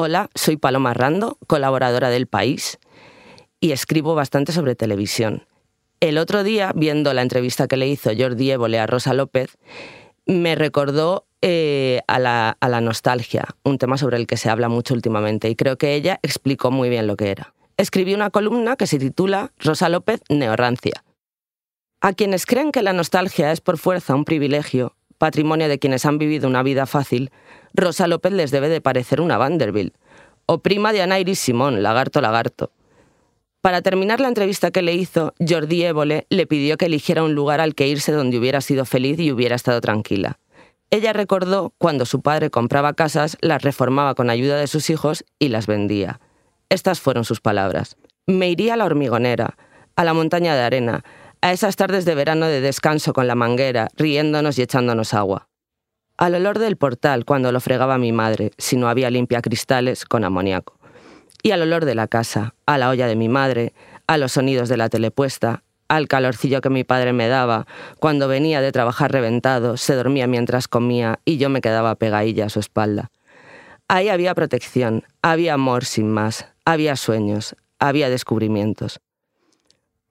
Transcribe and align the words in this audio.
Hola, 0.00 0.30
soy 0.36 0.56
Paloma 0.56 0.94
Rando, 0.94 1.38
colaboradora 1.48 2.08
del 2.08 2.28
País, 2.28 2.78
y 3.58 3.72
escribo 3.72 4.14
bastante 4.14 4.52
sobre 4.52 4.76
televisión. 4.76 5.48
El 5.98 6.18
otro 6.18 6.44
día, 6.44 6.70
viendo 6.72 7.12
la 7.14 7.22
entrevista 7.22 7.66
que 7.66 7.76
le 7.76 7.88
hizo 7.88 8.12
Jordi 8.16 8.52
Évole 8.52 8.78
a 8.78 8.86
Rosa 8.86 9.12
López, 9.12 9.58
me 10.24 10.54
recordó 10.54 11.26
eh, 11.42 12.02
a, 12.06 12.20
la, 12.20 12.56
a 12.60 12.68
la 12.68 12.80
nostalgia, 12.80 13.44
un 13.64 13.78
tema 13.78 13.98
sobre 13.98 14.18
el 14.18 14.28
que 14.28 14.36
se 14.36 14.48
habla 14.48 14.68
mucho 14.68 14.94
últimamente, 14.94 15.50
y 15.50 15.56
creo 15.56 15.76
que 15.78 15.96
ella 15.96 16.20
explicó 16.22 16.70
muy 16.70 16.90
bien 16.90 17.08
lo 17.08 17.16
que 17.16 17.32
era. 17.32 17.52
Escribí 17.76 18.14
una 18.14 18.30
columna 18.30 18.76
que 18.76 18.86
se 18.86 19.00
titula 19.00 19.50
Rosa 19.58 19.88
López 19.88 20.20
Neorrancia. 20.28 21.02
A 22.00 22.12
quienes 22.12 22.46
creen 22.46 22.70
que 22.70 22.82
la 22.82 22.92
nostalgia 22.92 23.50
es 23.50 23.60
por 23.60 23.78
fuerza 23.78 24.14
un 24.14 24.24
privilegio, 24.24 24.94
patrimonio 25.18 25.68
de 25.68 25.78
quienes 25.78 26.06
han 26.06 26.18
vivido 26.18 26.48
una 26.48 26.62
vida 26.62 26.86
fácil, 26.86 27.30
Rosa 27.74 28.06
López 28.06 28.32
les 28.32 28.50
debe 28.50 28.68
de 28.68 28.80
parecer 28.80 29.20
una 29.20 29.36
Vanderbilt, 29.36 29.94
o 30.46 30.58
prima 30.60 30.92
de 30.92 31.02
Anairis 31.02 31.38
Simón, 31.38 31.82
lagarto 31.82 32.20
lagarto. 32.20 32.72
Para 33.60 33.82
terminar 33.82 34.20
la 34.20 34.28
entrevista 34.28 34.70
que 34.70 34.82
le 34.82 34.94
hizo, 34.94 35.34
Jordi 35.46 35.84
Évole 35.84 36.26
le 36.30 36.46
pidió 36.46 36.76
que 36.76 36.86
eligiera 36.86 37.24
un 37.24 37.34
lugar 37.34 37.60
al 37.60 37.74
que 37.74 37.88
irse 37.88 38.12
donde 38.12 38.38
hubiera 38.38 38.60
sido 38.60 38.84
feliz 38.84 39.18
y 39.18 39.32
hubiera 39.32 39.56
estado 39.56 39.80
tranquila. 39.80 40.38
Ella 40.90 41.12
recordó 41.12 41.74
cuando 41.76 42.06
su 42.06 42.22
padre 42.22 42.50
compraba 42.50 42.94
casas, 42.94 43.36
las 43.40 43.62
reformaba 43.62 44.14
con 44.14 44.30
ayuda 44.30 44.56
de 44.56 44.68
sus 44.68 44.88
hijos 44.88 45.24
y 45.38 45.48
las 45.48 45.66
vendía. 45.66 46.20
Estas 46.70 47.00
fueron 47.00 47.24
sus 47.24 47.40
palabras. 47.40 47.96
Me 48.26 48.48
iría 48.48 48.74
a 48.74 48.76
la 48.76 48.86
hormigonera, 48.86 49.56
a 49.96 50.04
la 50.04 50.14
montaña 50.14 50.54
de 50.54 50.62
arena, 50.62 51.04
a 51.40 51.52
esas 51.52 51.76
tardes 51.76 52.04
de 52.04 52.14
verano 52.14 52.46
de 52.46 52.60
descanso 52.60 53.12
con 53.12 53.26
la 53.26 53.34
manguera, 53.34 53.88
riéndonos 53.96 54.58
y 54.58 54.62
echándonos 54.62 55.14
agua. 55.14 55.48
Al 56.16 56.34
olor 56.34 56.58
del 56.58 56.76
portal 56.76 57.24
cuando 57.24 57.52
lo 57.52 57.60
fregaba 57.60 57.96
mi 57.98 58.12
madre, 58.12 58.50
si 58.58 58.76
no 58.76 58.88
había 58.88 59.10
limpia 59.10 59.40
cristales 59.40 60.04
con 60.04 60.24
amoníaco. 60.24 60.78
Y 61.42 61.52
al 61.52 61.62
olor 61.62 61.84
de 61.84 61.94
la 61.94 62.08
casa, 62.08 62.54
a 62.66 62.78
la 62.78 62.88
olla 62.88 63.06
de 63.06 63.14
mi 63.14 63.28
madre, 63.28 63.72
a 64.08 64.18
los 64.18 64.32
sonidos 64.32 64.68
de 64.68 64.76
la 64.76 64.88
telepuesta, 64.88 65.62
al 65.86 66.08
calorcillo 66.08 66.60
que 66.60 66.70
mi 66.70 66.84
padre 66.84 67.12
me 67.12 67.28
daba 67.28 67.66
cuando 67.98 68.28
venía 68.28 68.60
de 68.60 68.72
trabajar 68.72 69.12
reventado, 69.12 69.76
se 69.76 69.94
dormía 69.94 70.26
mientras 70.26 70.68
comía 70.68 71.20
y 71.24 71.38
yo 71.38 71.48
me 71.48 71.60
quedaba 71.60 71.94
pegadilla 71.94 72.46
a 72.46 72.50
su 72.50 72.60
espalda. 72.60 73.10
Ahí 73.86 74.08
había 74.08 74.34
protección, 74.34 75.04
había 75.22 75.54
amor 75.54 75.84
sin 75.84 76.10
más, 76.10 76.46
había 76.64 76.96
sueños, 76.96 77.56
había 77.78 78.10
descubrimientos. 78.10 79.00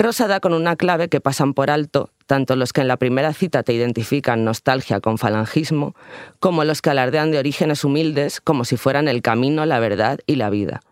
Rosa 0.00 0.28
da 0.28 0.38
con 0.38 0.54
una 0.54 0.76
clave 0.76 1.08
que 1.08 1.20
pasan 1.20 1.54
por 1.54 1.70
alto 1.70 2.12
tanto 2.28 2.54
los 2.54 2.72
que 2.72 2.82
en 2.82 2.88
la 2.88 2.98
primera 2.98 3.32
cita 3.32 3.64
te 3.64 3.72
identifican 3.72 4.44
nostalgia 4.44 5.00
con 5.00 5.16
falangismo, 5.16 5.96
como 6.38 6.62
los 6.62 6.82
que 6.82 6.90
alardean 6.90 7.30
de 7.32 7.38
orígenes 7.38 7.84
humildes 7.84 8.40
como 8.40 8.66
si 8.66 8.76
fueran 8.76 9.08
el 9.08 9.22
camino, 9.22 9.64
la 9.64 9.80
verdad 9.80 10.20
y 10.26 10.36
la 10.36 10.50
vida. 10.50 10.82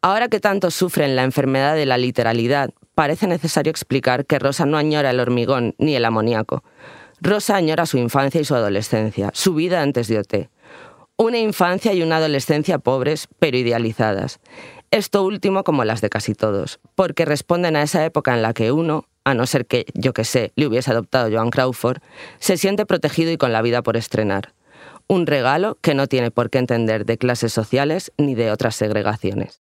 Ahora 0.00 0.28
que 0.28 0.40
tantos 0.40 0.74
sufren 0.74 1.14
la 1.14 1.24
enfermedad 1.24 1.74
de 1.74 1.84
la 1.84 1.98
literalidad, 1.98 2.70
parece 2.94 3.26
necesario 3.26 3.70
explicar 3.70 4.24
que 4.24 4.38
Rosa 4.38 4.64
no 4.64 4.78
añora 4.78 5.10
el 5.10 5.20
hormigón 5.20 5.74
ni 5.78 5.94
el 5.94 6.06
amoníaco. 6.06 6.64
Rosa 7.20 7.56
añora 7.56 7.84
su 7.84 7.98
infancia 7.98 8.40
y 8.40 8.44
su 8.44 8.54
adolescencia, 8.54 9.30
su 9.34 9.54
vida 9.54 9.82
antes 9.82 10.08
de 10.08 10.18
OT. 10.18 10.34
Una 11.18 11.38
infancia 11.38 11.94
y 11.94 12.02
una 12.02 12.18
adolescencia 12.18 12.78
pobres, 12.78 13.26
pero 13.38 13.56
idealizadas. 13.56 14.38
Esto 14.90 15.22
último 15.22 15.64
como 15.64 15.82
las 15.82 16.02
de 16.02 16.10
casi 16.10 16.34
todos, 16.34 16.78
porque 16.94 17.24
responden 17.24 17.74
a 17.74 17.80
esa 17.80 18.04
época 18.04 18.34
en 18.34 18.42
la 18.42 18.52
que 18.52 18.70
uno, 18.70 19.06
a 19.24 19.32
no 19.32 19.46
ser 19.46 19.64
que, 19.64 19.86
yo 19.94 20.12
que 20.12 20.24
sé, 20.24 20.52
le 20.56 20.66
hubiese 20.66 20.90
adoptado 20.90 21.30
Joan 21.32 21.48
Crawford, 21.48 22.02
se 22.38 22.58
siente 22.58 22.84
protegido 22.84 23.32
y 23.32 23.38
con 23.38 23.50
la 23.50 23.62
vida 23.62 23.82
por 23.82 23.96
estrenar. 23.96 24.52
Un 25.08 25.26
regalo 25.26 25.78
que 25.80 25.94
no 25.94 26.06
tiene 26.06 26.30
por 26.30 26.50
qué 26.50 26.58
entender 26.58 27.06
de 27.06 27.16
clases 27.16 27.50
sociales 27.50 28.12
ni 28.18 28.34
de 28.34 28.52
otras 28.52 28.76
segregaciones. 28.76 29.54